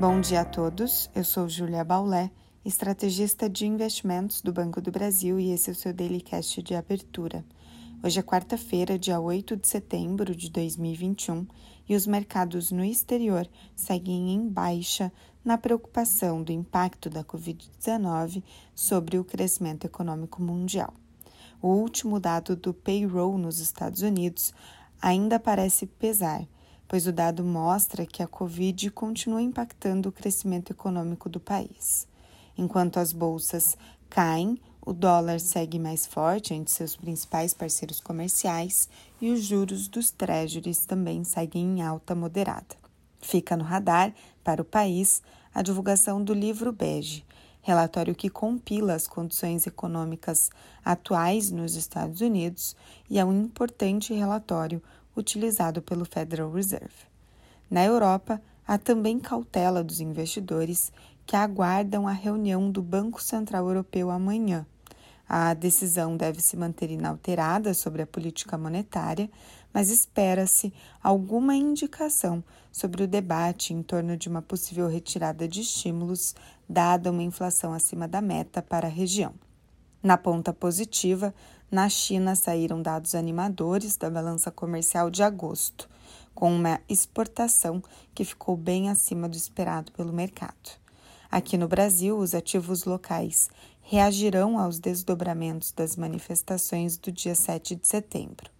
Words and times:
Bom 0.00 0.18
dia 0.18 0.40
a 0.40 0.44
todos. 0.46 1.10
Eu 1.14 1.22
sou 1.22 1.46
Júlia 1.46 1.84
Baulé, 1.84 2.30
estrategista 2.64 3.50
de 3.50 3.66
investimentos 3.66 4.40
do 4.40 4.50
Banco 4.50 4.80
do 4.80 4.90
Brasil 4.90 5.38
e 5.38 5.50
esse 5.50 5.68
é 5.68 5.72
o 5.74 5.76
seu 5.76 5.92
Daily 5.92 6.22
Cast 6.22 6.62
de 6.62 6.74
abertura. 6.74 7.44
Hoje 8.02 8.18
é 8.18 8.22
quarta-feira, 8.22 8.98
dia 8.98 9.20
8 9.20 9.58
de 9.58 9.68
setembro 9.68 10.34
de 10.34 10.48
2021, 10.48 11.46
e 11.86 11.94
os 11.94 12.06
mercados 12.06 12.72
no 12.72 12.82
exterior 12.82 13.46
seguem 13.76 14.32
em 14.32 14.48
baixa 14.48 15.12
na 15.44 15.58
preocupação 15.58 16.42
do 16.42 16.50
impacto 16.50 17.10
da 17.10 17.22
Covid-19 17.22 18.42
sobre 18.74 19.18
o 19.18 19.24
crescimento 19.24 19.84
econômico 19.84 20.40
mundial. 20.40 20.94
O 21.60 21.68
último 21.68 22.18
dado 22.18 22.56
do 22.56 22.72
payroll 22.72 23.36
nos 23.36 23.58
Estados 23.58 24.00
Unidos 24.00 24.54
ainda 24.98 25.38
parece 25.38 25.84
pesar 25.84 26.48
pois 26.90 27.06
o 27.06 27.12
dado 27.12 27.44
mostra 27.44 28.04
que 28.04 28.20
a 28.20 28.26
Covid 28.26 28.90
continua 28.90 29.40
impactando 29.40 30.08
o 30.08 30.12
crescimento 30.12 30.72
econômico 30.72 31.28
do 31.28 31.38
país. 31.38 32.08
Enquanto 32.58 32.98
as 32.98 33.12
bolsas 33.12 33.78
caem, 34.08 34.58
o 34.84 34.92
dólar 34.92 35.38
segue 35.38 35.78
mais 35.78 36.04
forte 36.04 36.52
entre 36.52 36.72
seus 36.72 36.96
principais 36.96 37.54
parceiros 37.54 38.00
comerciais 38.00 38.88
e 39.20 39.30
os 39.30 39.44
juros 39.44 39.86
dos 39.86 40.10
treasuries 40.10 40.84
também 40.84 41.22
seguem 41.22 41.78
em 41.78 41.80
alta 41.80 42.12
moderada. 42.12 42.74
Fica 43.20 43.56
no 43.56 43.62
radar, 43.62 44.12
para 44.42 44.60
o 44.60 44.64
país, 44.64 45.22
a 45.54 45.62
divulgação 45.62 46.20
do 46.24 46.34
livro 46.34 46.72
Bege, 46.72 47.24
relatório 47.62 48.16
que 48.16 48.28
compila 48.28 48.94
as 48.94 49.06
condições 49.06 49.64
econômicas 49.64 50.50
atuais 50.84 51.52
nos 51.52 51.76
Estados 51.76 52.20
Unidos 52.20 52.74
e 53.08 53.16
é 53.16 53.24
um 53.24 53.42
importante 53.42 54.12
relatório 54.12 54.82
utilizado 55.16 55.82
pelo 55.82 56.04
Federal 56.04 56.50
Reserve. 56.50 57.08
Na 57.70 57.84
Europa, 57.84 58.40
há 58.66 58.78
também 58.78 59.18
cautela 59.18 59.82
dos 59.82 60.00
investidores 60.00 60.92
que 61.26 61.36
aguardam 61.36 62.08
a 62.08 62.12
reunião 62.12 62.70
do 62.70 62.82
Banco 62.82 63.22
Central 63.22 63.66
Europeu 63.66 64.10
amanhã. 64.10 64.66
A 65.28 65.54
decisão 65.54 66.16
deve 66.16 66.40
se 66.40 66.56
manter 66.56 66.90
inalterada 66.90 67.72
sobre 67.72 68.02
a 68.02 68.06
política 68.06 68.58
monetária, 68.58 69.30
mas 69.72 69.88
espera-se 69.88 70.72
alguma 71.00 71.54
indicação 71.54 72.42
sobre 72.72 73.04
o 73.04 73.06
debate 73.06 73.72
em 73.72 73.82
torno 73.82 74.16
de 74.16 74.28
uma 74.28 74.42
possível 74.42 74.88
retirada 74.88 75.46
de 75.46 75.60
estímulos, 75.60 76.34
dada 76.68 77.12
uma 77.12 77.22
inflação 77.22 77.72
acima 77.72 78.08
da 78.08 78.20
meta 78.20 78.60
para 78.60 78.88
a 78.88 78.90
região. 78.90 79.32
Na 80.02 80.16
ponta 80.16 80.52
positiva, 80.52 81.34
na 81.70 81.88
China 81.88 82.34
saíram 82.34 82.80
dados 82.80 83.14
animadores 83.14 83.96
da 83.96 84.08
balança 84.08 84.50
comercial 84.50 85.10
de 85.10 85.22
agosto, 85.22 85.88
com 86.34 86.54
uma 86.54 86.80
exportação 86.88 87.82
que 88.14 88.24
ficou 88.24 88.56
bem 88.56 88.88
acima 88.88 89.28
do 89.28 89.36
esperado 89.36 89.92
pelo 89.92 90.12
mercado. 90.12 90.80
Aqui 91.30 91.58
no 91.58 91.68
Brasil, 91.68 92.18
os 92.18 92.34
ativos 92.34 92.84
locais 92.84 93.50
reagirão 93.82 94.58
aos 94.58 94.78
desdobramentos 94.78 95.70
das 95.70 95.96
manifestações 95.96 96.96
do 96.96 97.12
dia 97.12 97.34
7 97.34 97.76
de 97.76 97.86
setembro, 97.86 98.50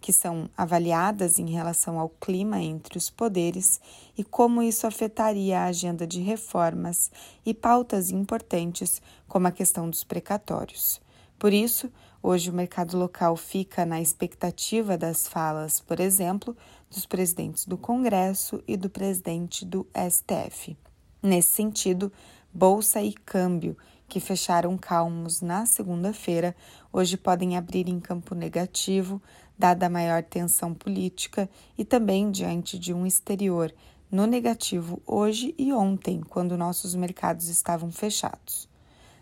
que 0.00 0.12
são 0.12 0.48
avaliadas 0.56 1.38
em 1.38 1.50
relação 1.50 1.98
ao 1.98 2.08
clima 2.08 2.60
entre 2.60 2.96
os 2.96 3.10
poderes 3.10 3.80
e 4.16 4.22
como 4.22 4.62
isso 4.62 4.86
afetaria 4.86 5.60
a 5.60 5.66
agenda 5.66 6.06
de 6.06 6.20
reformas 6.20 7.10
e 7.44 7.52
pautas 7.52 8.10
importantes, 8.10 9.02
como 9.26 9.46
a 9.46 9.52
questão 9.52 9.88
dos 9.90 10.04
precatórios. 10.04 11.00
Por 11.38 11.52
isso, 11.52 11.90
hoje 12.22 12.50
o 12.50 12.54
mercado 12.54 12.98
local 12.98 13.36
fica 13.36 13.86
na 13.86 14.00
expectativa 14.00 14.98
das 14.98 15.28
falas, 15.28 15.80
por 15.80 16.00
exemplo, 16.00 16.56
dos 16.90 17.06
presidentes 17.06 17.64
do 17.64 17.76
Congresso 17.76 18.62
e 18.66 18.76
do 18.76 18.90
presidente 18.90 19.64
do 19.64 19.86
STF. 19.94 20.76
Nesse 21.22 21.48
sentido, 21.48 22.12
bolsa 22.52 23.02
e 23.02 23.12
câmbio, 23.12 23.76
que 24.08 24.18
fecharam 24.18 24.76
calmos 24.78 25.42
na 25.42 25.66
segunda-feira, 25.66 26.56
hoje 26.92 27.16
podem 27.16 27.56
abrir 27.56 27.88
em 27.88 28.00
campo 28.00 28.34
negativo, 28.34 29.20
dada 29.58 29.86
a 29.86 29.90
maior 29.90 30.22
tensão 30.22 30.72
política 30.72 31.48
e 31.76 31.84
também 31.84 32.30
diante 32.30 32.78
de 32.78 32.94
um 32.94 33.06
exterior 33.06 33.72
no 34.10 34.26
negativo 34.26 35.02
hoje 35.06 35.54
e 35.58 35.72
ontem, 35.72 36.20
quando 36.20 36.56
nossos 36.56 36.94
mercados 36.94 37.48
estavam 37.48 37.92
fechados. 37.92 38.66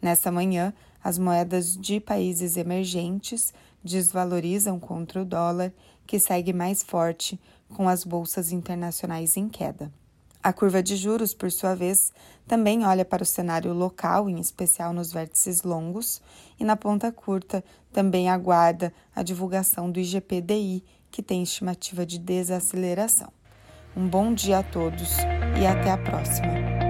Nessa 0.00 0.30
manhã, 0.30 0.72
as 1.02 1.18
moedas 1.18 1.76
de 1.76 1.98
países 1.98 2.56
emergentes 2.56 3.52
desvalorizam 3.82 4.78
contra 4.78 5.22
o 5.22 5.24
dólar, 5.24 5.72
que 6.06 6.20
segue 6.20 6.52
mais 6.52 6.82
forte, 6.82 7.40
com 7.68 7.88
as 7.88 8.04
bolsas 8.04 8.52
internacionais 8.52 9.36
em 9.36 9.48
queda. 9.48 9.92
A 10.42 10.52
curva 10.52 10.82
de 10.82 10.96
juros, 10.96 11.34
por 11.34 11.50
sua 11.50 11.74
vez, 11.74 12.12
também 12.46 12.86
olha 12.86 13.04
para 13.04 13.22
o 13.22 13.26
cenário 13.26 13.72
local, 13.72 14.28
em 14.30 14.38
especial 14.38 14.92
nos 14.92 15.12
vértices 15.12 15.62
longos, 15.62 16.22
e 16.58 16.64
na 16.64 16.76
ponta 16.76 17.10
curta 17.10 17.64
também 17.92 18.30
aguarda 18.30 18.92
a 19.14 19.22
divulgação 19.22 19.90
do 19.90 19.98
IGPDI, 19.98 20.84
que 21.10 21.22
tem 21.22 21.42
estimativa 21.42 22.06
de 22.06 22.18
desaceleração. 22.18 23.32
Um 23.96 24.06
bom 24.06 24.32
dia 24.32 24.60
a 24.60 24.62
todos 24.62 25.16
e 25.60 25.66
até 25.66 25.90
a 25.90 25.98
próxima! 25.98 26.87